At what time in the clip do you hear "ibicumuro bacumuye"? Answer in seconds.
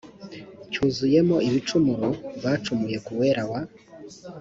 1.47-2.97